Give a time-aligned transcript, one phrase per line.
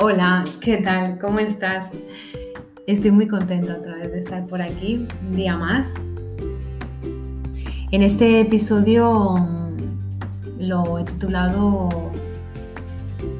[0.00, 1.18] Hola, ¿qué tal?
[1.18, 1.90] ¿Cómo estás?
[2.86, 5.94] Estoy muy contenta otra vez de estar por aquí, un día más.
[7.90, 9.76] En este episodio mm,
[10.60, 11.88] lo he titulado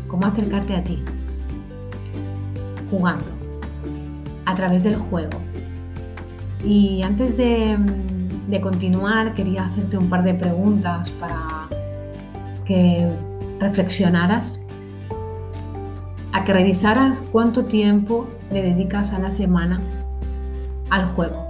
[0.08, 0.98] ¿Cómo acercarte a ti?
[2.90, 3.26] Jugando,
[4.44, 5.38] a través del juego.
[6.64, 11.68] Y antes de, mm, de continuar, quería hacerte un par de preguntas para
[12.64, 13.08] que
[13.60, 14.58] reflexionaras,
[16.38, 19.80] a que revisaras cuánto tiempo le dedicas a la semana
[20.88, 21.48] al juego,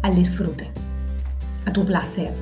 [0.00, 0.70] al disfrute,
[1.66, 2.32] a tu placer.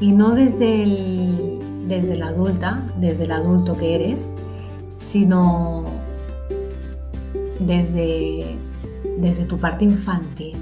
[0.00, 4.32] Y no desde el, desde la adulta, desde el adulto que eres,
[4.96, 5.84] sino
[7.60, 8.56] desde,
[9.18, 10.56] desde tu parte infantil.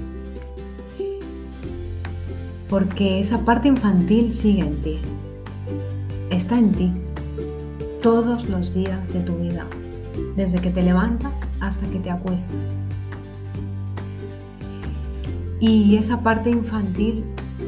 [2.69, 4.99] Porque esa parte infantil sigue en ti,
[6.29, 6.91] está en ti
[8.07, 9.65] todos los días de tu vida,
[10.37, 12.73] desde que te levantas hasta que te acuestas.
[15.59, 17.25] Y esa parte infantil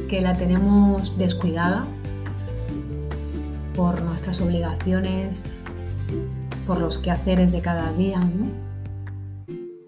[0.08, 1.84] que la tenemos descuidada
[3.76, 5.60] por nuestras obligaciones,
[6.66, 8.26] por los quehaceres de cada día,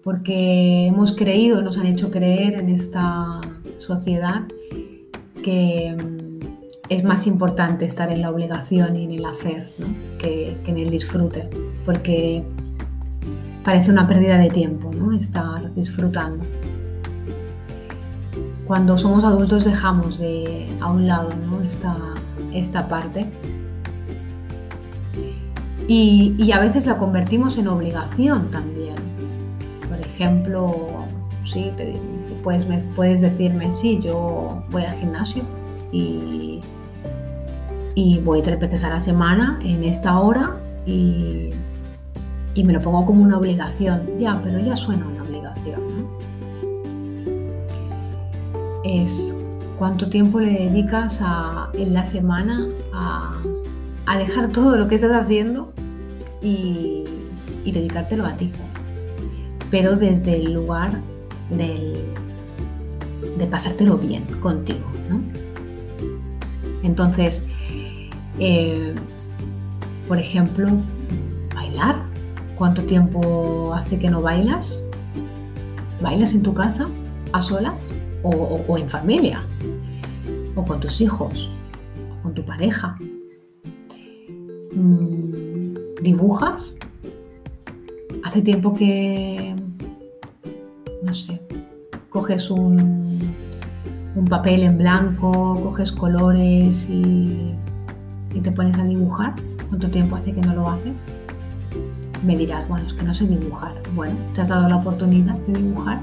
[0.03, 3.41] porque hemos creído, nos han hecho creer en esta
[3.79, 4.43] sociedad
[5.43, 5.97] que
[6.95, 9.69] es más importante estar en la obligación y en el hacer
[10.19, 11.49] que, en el disfrute,
[11.85, 12.43] porque
[13.63, 16.43] parece una pérdida de tiempo estar disfrutando.
[18.65, 21.29] Cuando somos adultos dejamos de a un lado
[21.63, 21.97] esta,
[22.53, 23.27] esta parte
[25.87, 28.95] y, a veces la convertimos en obligación también.
[29.89, 30.75] Por ejemplo,
[31.43, 31.71] sí,
[32.43, 35.43] puedes, puedes decirme, sí, yo voy al gimnasio
[35.91, 36.61] y
[37.95, 41.49] y voy tres veces a la semana en esta hora y,
[42.63, 44.03] me lo pongo como una obligación.
[44.19, 45.81] Ya, pero ya suena una obligación.
[48.83, 49.35] Es
[49.77, 51.19] cuánto tiempo le dedicas
[51.73, 53.33] en la semana a,
[54.17, 55.73] dejar todo lo que estás haciendo
[56.41, 57.03] y,
[57.65, 58.51] dedicártelo a ti.
[59.71, 60.99] Pero desde el lugar
[61.49, 62.05] de
[63.49, 64.85] pasártelo bien contigo.
[66.83, 67.47] Entonces,
[68.39, 68.93] eh,
[70.07, 70.67] por ejemplo,
[71.53, 72.03] bailar.
[72.57, 74.85] ¿Cuánto tiempo hace que no bailas?
[76.01, 76.87] ¿Bailas en tu casa,
[77.31, 77.87] a solas
[78.21, 79.43] o, en familia?
[80.55, 81.49] ¿O con tus hijos?
[82.11, 82.95] ¿O con tu pareja?
[84.75, 86.77] Mm, ¿Dibujas?
[88.23, 89.55] Hace tiempo que,
[91.03, 91.41] no sé,
[92.09, 93.33] coges un,
[94.15, 97.53] un papel en blanco, coges colores y
[98.33, 99.33] y te pones a dibujar,
[99.69, 101.07] ¿cuánto tiempo hace que no lo haces?
[102.23, 103.73] Me dirás, bueno, es que no sé dibujar.
[103.95, 105.99] Bueno, te has dado la oportunidad de dibujar.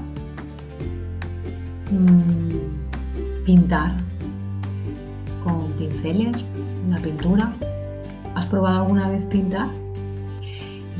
[1.91, 3.95] Mm, pintar
[5.43, 6.45] con pinceles,
[6.87, 7.51] una pintura.
[8.35, 9.67] ¿Has probado alguna vez pintar?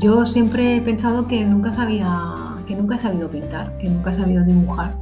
[0.00, 4.14] Yo siempre he pensado que nunca sabía, que nunca he sabido pintar, que nunca he
[4.14, 4.96] sabido dibujar.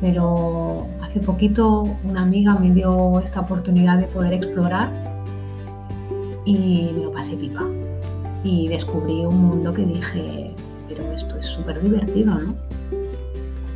[0.00, 5.07] Pero hace poquito una amiga me dio esta oportunidad de poder explorar
[6.44, 7.64] y me lo pasé pipa.
[8.44, 10.54] Y descubrí un mundo que dije,
[10.88, 12.54] pero esto es súper divertido, ¿no?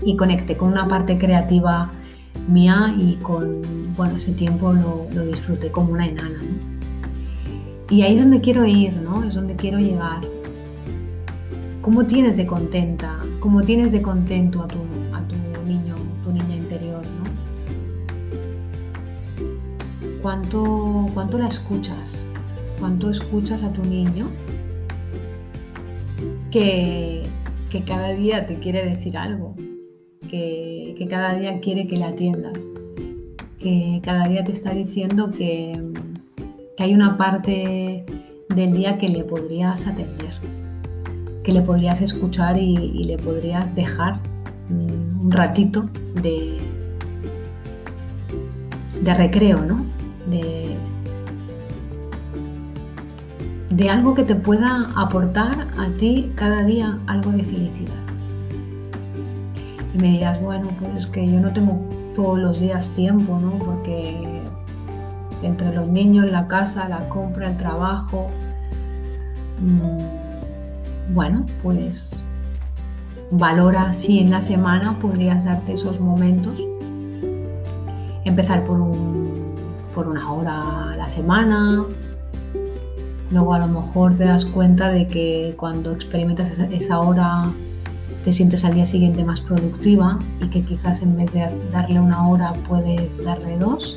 [0.04, 1.90] Y conecté con una parte creativa
[2.48, 3.62] mía y con,
[3.96, 6.72] bueno, ese tiempo lo, lo disfruté como una enana, ¿no?
[7.90, 9.22] Y ahí es donde quiero ir, ¿no?
[9.22, 10.20] Es donde quiero llegar.
[11.82, 13.18] ¿Cómo tienes de contenta?
[13.40, 14.78] ¿Cómo tienes de contento a tu,
[15.12, 15.34] a tu
[15.66, 17.22] niño, tu niña interior, ¿no?
[20.22, 22.24] ¿Cuánto, ¿Cuánto la escuchas?
[22.82, 24.28] Cuánto escuchas a tu niño
[26.50, 27.22] que,
[27.86, 29.54] cada día te quiere decir algo,
[30.28, 32.72] que, cada día quiere que le atiendas,
[33.60, 35.80] que cada día te está diciendo que,
[36.80, 38.04] hay una parte
[38.48, 40.34] del día que le podrías atender,
[41.44, 44.18] que le podrías escuchar y, le podrías dejar
[44.68, 45.88] un ratito
[46.20, 46.58] de,
[49.04, 49.86] de recreo, ¿no?
[50.28, 50.76] De,
[53.72, 57.94] de algo que te pueda aportar a ti cada día algo de felicidad.
[59.94, 61.80] Y me dirás, bueno, pues es que yo no tengo
[62.14, 63.52] todos los días tiempo, ¿no?
[63.58, 64.42] Porque
[65.42, 68.28] entre los niños, la casa, la compra, el trabajo,
[69.60, 72.22] mm, bueno, pues
[73.30, 76.60] valora si en la semana podrías darte esos momentos.
[78.24, 79.54] Empezar por, un,
[79.94, 81.86] por una hora a la semana,
[83.32, 87.50] Luego a lo mejor te das cuenta de que cuando experimentas esa, hora
[88.24, 92.28] te sientes al día siguiente más productiva y que quizás en vez de darle una
[92.28, 93.96] hora puedes darle dos.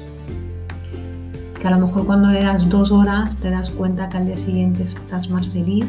[1.59, 4.37] Que a lo mejor cuando le das dos horas te das cuenta que al día
[4.37, 5.85] siguiente estás más feliz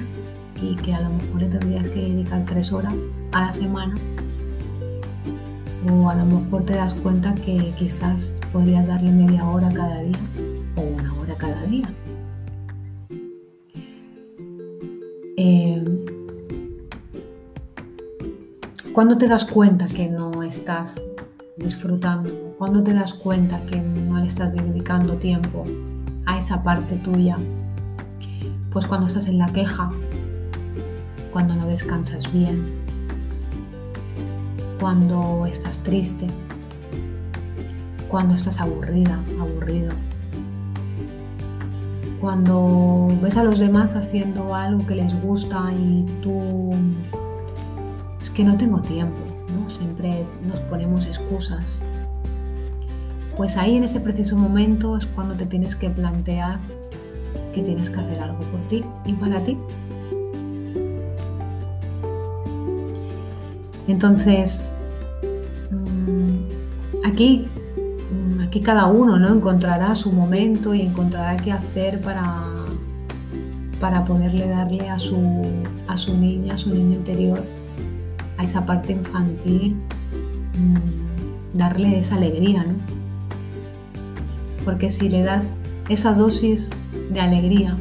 [0.61, 2.95] y que a lo mejor le tendrías que dedicar tres horas
[3.31, 3.95] a la semana.
[5.89, 10.19] O a lo mejor te das cuenta que quizás podrías darle media hora cada día
[10.75, 11.89] o una hora cada día.
[18.97, 21.05] ¿Cuándo te das cuenta que no estás
[21.59, 22.55] disfrutando?
[22.57, 25.65] ¿Cuándo te das cuenta que no le estás dedicando tiempo
[26.25, 27.37] a esa parte tuya?
[28.73, 29.91] Pues cuando estás en la queja,
[31.31, 32.65] cuando no descansas bien,
[34.81, 36.29] cuando estás triste,
[38.09, 39.93] cuando estás aburrida, aburrido,
[42.19, 46.71] cuando ves a los demás haciendo algo que les gusta y tú
[48.37, 49.19] que no tengo tiempo,
[49.49, 49.71] ¿no?
[49.71, 51.79] Siempre nos ponemos excusas.
[53.35, 56.59] Pues ahí en ese preciso momento es cuando te tienes que plantear
[57.55, 59.57] que tienes que hacer algo por ti y para ti.
[63.89, 64.73] Entonces,
[65.71, 67.47] mm, aquí,
[68.13, 69.33] mm, aquí cada uno ¿no?
[69.33, 72.45] encontrará su momento y encontrará qué hacer para,
[73.81, 75.17] para poderle darle a su,
[75.89, 77.43] a su niña, a su niño interior,
[78.39, 79.77] a esa parte infantil,
[80.55, 82.75] mm, darle esa alegría, ¿no?
[84.65, 86.71] Porque si le das esa dosis
[87.11, 87.77] de alegría,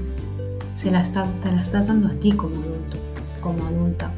[0.76, 2.98] se la te la estás dando a ti como adulto,
[3.42, 4.12] como adulta.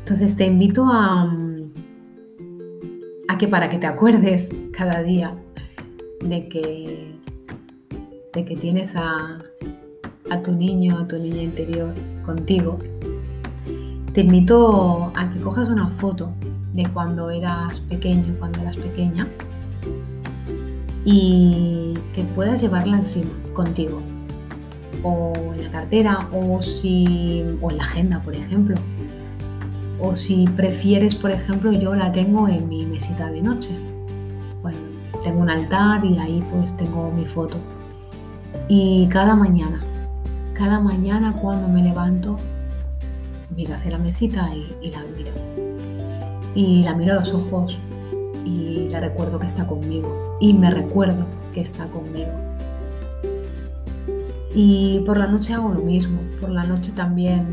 [0.00, 1.30] Entonces te invito a,
[3.28, 5.34] a que para que te acuerdes cada día
[6.20, 7.14] de que,
[8.32, 9.38] de que tienes a,
[10.30, 11.92] a tu niño, a tu niña interior
[12.28, 12.78] contigo,
[14.12, 16.34] te invito a que cojas una foto
[16.74, 19.26] de cuando eras pequeño, cuando eras pequeña,
[21.06, 24.02] y que puedas llevarla encima contigo,
[25.02, 28.76] o en la cartera, o, si, o en la agenda, por ejemplo,
[29.98, 33.70] o si prefieres, por ejemplo, yo la tengo en mi mesita de noche.
[34.60, 34.78] Bueno,
[35.24, 37.56] tengo un altar y ahí pues tengo mi foto.
[38.68, 39.80] Y cada mañana,
[40.58, 42.36] cada mañana cuando me levanto,
[43.54, 45.30] miro hacia la mesita y, la miro.
[46.56, 47.78] Y la miro a los ojos
[48.44, 50.36] y la recuerdo que está conmigo.
[50.40, 52.32] Y me recuerdo que está conmigo.
[54.52, 56.18] Y por la noche hago lo mismo.
[56.40, 57.46] Por la noche también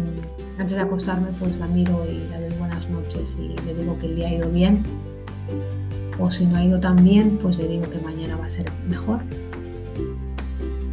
[0.57, 4.07] antes de acostarme pues la miro y la doy buenas noches y le digo que
[4.07, 4.81] el día ha ido bien.
[6.19, 8.71] O si no ha ido tan bien, pues le digo que mañana va a ser
[8.89, 9.19] mejor.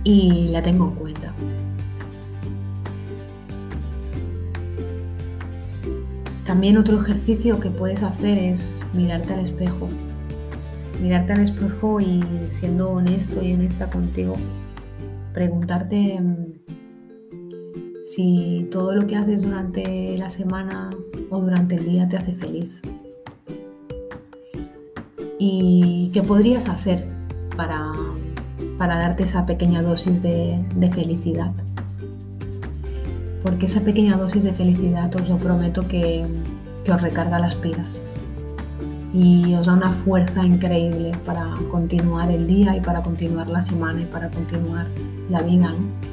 [0.04, 1.32] Y la tengo en cuenta.
[6.52, 9.88] También otro ejercicio que puedes hacer es mirarte al espejo.
[11.00, 14.34] Mirarte al espejo y siendo honesto y honesta contigo,
[15.32, 16.52] preguntarte mm,
[18.04, 20.90] si todo lo que haces durante la semana
[21.30, 22.82] o durante el día te hace feliz.
[25.38, 27.08] ¿Y qué podrías hacer
[27.56, 27.92] para,
[28.76, 30.62] para darte esa pequeña dosis de,
[30.92, 31.52] felicidad?
[33.42, 36.24] Porque esa pequeña dosis de felicidad os lo prometo que,
[36.88, 38.02] os recarga las pilas
[39.14, 44.00] y os da una fuerza increíble para continuar el día y para continuar la semana
[44.00, 44.86] y para continuar
[45.28, 45.68] la vida.
[45.68, 46.12] ¿no?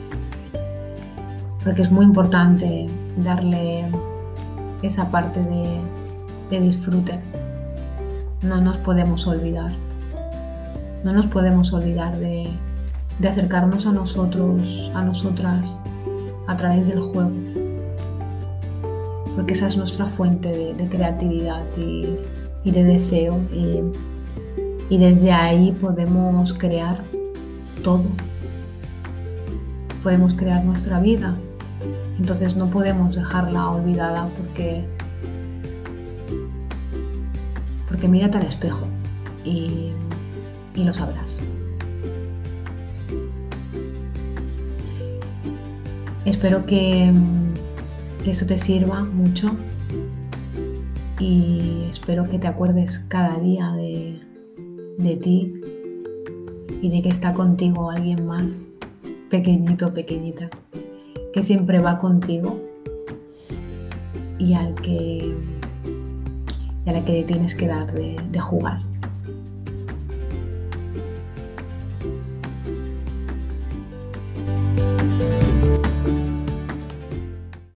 [1.63, 3.85] porque es muy importante darle
[4.81, 7.19] esa parte de, disfrute.
[8.41, 9.71] No nos podemos olvidar.
[11.03, 12.49] No nos podemos olvidar de,
[13.27, 15.77] acercarnos a nosotros, a nosotras,
[16.49, 17.31] a través del juego.
[19.35, 23.39] Porque esa es nuestra fuente de, creatividad y, de deseo.
[24.89, 27.01] y desde ahí podemos crear
[27.83, 28.03] todo.
[30.03, 31.37] Podemos crear nuestra vida,
[32.19, 34.85] entonces no podemos dejarla olvidada porque,
[37.87, 38.85] porque mírate al espejo
[39.45, 39.91] y,
[40.75, 41.39] lo sabrás.
[46.25, 47.11] Espero que,
[48.23, 49.51] que eso te sirva mucho
[51.19, 54.19] y espero que te acuerdes cada día de,
[54.97, 55.61] de ti
[56.81, 58.67] y de que está contigo alguien más
[59.29, 60.49] pequeñito, pequeñita
[61.33, 62.59] que siempre va contigo
[64.37, 65.33] y al que,
[66.85, 68.88] y a la que tienes que dar de jugar.